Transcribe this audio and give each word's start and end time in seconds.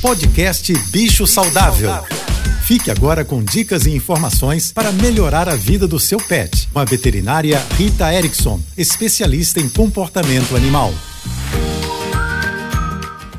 Podcast 0.00 0.72
Bicho 0.90 1.26
Saudável. 1.26 1.90
Fique 2.64 2.88
agora 2.88 3.24
com 3.24 3.42
dicas 3.42 3.84
e 3.84 3.90
informações 3.90 4.70
para 4.70 4.92
melhorar 4.92 5.48
a 5.48 5.56
vida 5.56 5.88
do 5.88 5.98
seu 5.98 6.18
pet. 6.18 6.68
Com 6.72 6.78
a 6.78 6.84
veterinária 6.84 7.60
Rita 7.76 8.12
Erickson, 8.14 8.60
especialista 8.76 9.58
em 9.58 9.68
comportamento 9.68 10.54
animal. 10.54 10.94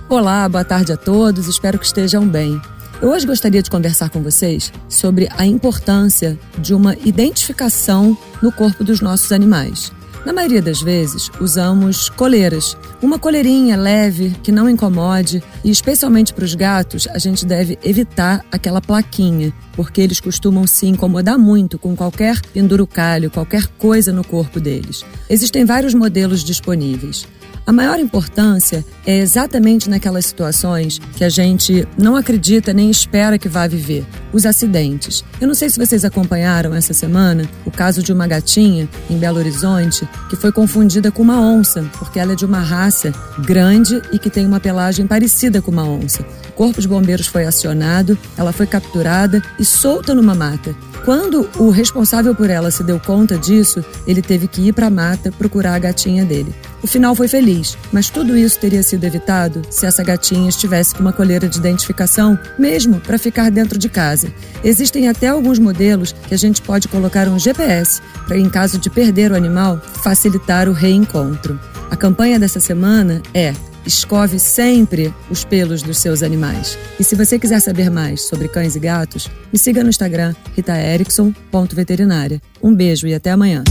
Olá, 0.09 0.49
boa 0.49 0.65
tarde 0.65 0.91
a 0.91 0.97
todos, 0.97 1.47
espero 1.47 1.79
que 1.79 1.85
estejam 1.85 2.27
bem. 2.27 2.61
Eu 3.01 3.11
hoje 3.11 3.25
gostaria 3.25 3.63
de 3.63 3.69
conversar 3.69 4.09
com 4.09 4.21
vocês 4.21 4.73
sobre 4.89 5.29
a 5.37 5.45
importância 5.45 6.37
de 6.57 6.73
uma 6.73 6.93
identificação 7.05 8.17
no 8.41 8.51
corpo 8.51 8.83
dos 8.83 8.99
nossos 8.99 9.31
animais. 9.31 9.93
Na 10.25 10.33
maioria 10.33 10.61
das 10.61 10.81
vezes, 10.81 11.31
usamos 11.39 12.09
coleiras. 12.09 12.75
Uma 13.01 13.17
coleirinha 13.17 13.77
leve, 13.77 14.35
que 14.43 14.51
não 14.51 14.69
incomode, 14.69 15.41
e 15.63 15.71
especialmente 15.71 16.33
para 16.33 16.43
os 16.43 16.53
gatos, 16.55 17.07
a 17.07 17.17
gente 17.17 17.45
deve 17.45 17.79
evitar 17.83 18.43
aquela 18.51 18.81
plaquinha, 18.81 19.53
porque 19.73 20.01
eles 20.01 20.19
costumam 20.19 20.67
se 20.67 20.87
incomodar 20.87 21.37
muito 21.37 21.79
com 21.79 21.95
qualquer 21.95 22.41
pendurucalho, 22.53 23.31
qualquer 23.31 23.65
coisa 23.77 24.11
no 24.11 24.23
corpo 24.23 24.59
deles. 24.59 25.05
Existem 25.29 25.63
vários 25.63 25.93
modelos 25.93 26.43
disponíveis. 26.43 27.25
A 27.69 27.71
maior 27.71 27.99
importância 27.99 28.83
é 29.05 29.19
exatamente 29.19 29.91
naquelas 29.91 30.25
situações 30.25 30.97
que 31.15 31.23
a 31.23 31.29
gente 31.29 31.87
não 31.95 32.15
acredita 32.15 32.73
nem 32.73 32.89
espera 32.89 33.37
que 33.37 33.47
vá 33.47 33.67
viver 33.67 34.03
os 34.33 34.43
acidentes. 34.43 35.23
Eu 35.39 35.47
não 35.47 35.53
sei 35.53 35.69
se 35.69 35.77
vocês 35.77 36.03
acompanharam 36.03 36.73
essa 36.73 36.95
semana 36.95 37.47
o 37.63 37.69
caso 37.69 38.01
de 38.01 38.11
uma 38.11 38.25
gatinha 38.25 38.89
em 39.07 39.19
Belo 39.19 39.37
Horizonte 39.37 40.09
que 40.31 40.35
foi 40.35 40.51
confundida 40.51 41.11
com 41.11 41.21
uma 41.21 41.39
onça, 41.39 41.87
porque 41.99 42.19
ela 42.19 42.33
é 42.33 42.35
de 42.35 42.43
uma 42.43 42.59
raça 42.59 43.13
grande 43.45 44.01
e 44.11 44.17
que 44.17 44.31
tem 44.31 44.47
uma 44.47 44.59
pelagem 44.59 45.05
parecida 45.05 45.61
com 45.61 45.69
uma 45.69 45.87
onça. 45.87 46.25
O 46.49 46.53
corpo 46.53 46.81
de 46.81 46.87
bombeiros 46.87 47.27
foi 47.27 47.45
acionado, 47.45 48.17
ela 48.35 48.51
foi 48.51 48.65
capturada 48.65 49.43
e 49.59 49.63
solta 49.63 50.15
numa 50.15 50.33
mata. 50.33 50.75
Quando 51.05 51.49
o 51.57 51.69
responsável 51.69 52.35
por 52.35 52.49
ela 52.49 52.69
se 52.71 52.83
deu 52.83 52.99
conta 52.99 53.37
disso, 53.37 53.83
ele 54.05 54.21
teve 54.21 54.47
que 54.47 54.67
ir 54.67 54.73
para 54.73 54.87
a 54.87 54.91
mata 54.91 55.31
procurar 55.31 55.75
a 55.75 55.79
gatinha 55.79 56.25
dele. 56.25 56.53
O 56.81 56.87
final 56.87 57.15
foi 57.15 57.27
feliz, 57.27 57.77
mas 57.91 58.09
tudo 58.09 58.37
isso 58.37 58.59
teria 58.59 58.83
sido 58.83 59.03
evitado 59.03 59.61
se 59.69 59.85
essa 59.85 60.03
gatinha 60.03 60.49
estivesse 60.49 60.95
com 60.95 61.01
uma 61.01 61.13
coleira 61.13 61.47
de 61.47 61.57
identificação, 61.57 62.37
mesmo 62.57 62.99
para 62.99 63.17
ficar 63.17 63.49
dentro 63.49 63.77
de 63.77 63.89
casa. 63.89 64.31
Existem 64.63 65.07
até 65.07 65.27
alguns 65.27 65.59
modelos 65.59 66.13
que 66.27 66.33
a 66.33 66.37
gente 66.37 66.61
pode 66.61 66.87
colocar 66.87 67.27
um 67.27 67.39
GPS 67.39 68.01
para, 68.27 68.37
em 68.37 68.49
caso 68.49 68.77
de 68.77 68.89
perder 68.89 69.31
o 69.31 69.35
animal, 69.35 69.81
facilitar 70.03 70.69
o 70.69 70.73
reencontro. 70.73 71.59
A 71.89 71.95
campanha 71.95 72.39
dessa 72.39 72.59
semana 72.59 73.21
é 73.33 73.53
Escove 73.89 74.37
sempre 74.39 75.11
os 75.31 75.43
pelos 75.43 75.81
dos 75.81 75.97
seus 75.97 76.21
animais. 76.21 76.77
E 76.99 77.03
se 77.03 77.15
você 77.15 77.39
quiser 77.39 77.59
saber 77.59 77.89
mais 77.89 78.21
sobre 78.21 78.47
cães 78.47 78.75
e 78.75 78.79
gatos, 78.79 79.27
me 79.51 79.57
siga 79.57 79.83
no 79.83 79.89
Instagram 79.89 80.35
ritaerickson.veterinária. 80.55 82.39
Um 82.61 82.71
beijo 82.71 83.07
e 83.07 83.15
até 83.15 83.31
amanhã. 83.31 83.63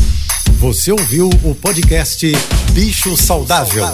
Você 0.58 0.90
ouviu 0.90 1.30
o 1.44 1.54
podcast 1.54 2.26
Bicho 2.72 3.16
Saudável. 3.16 3.86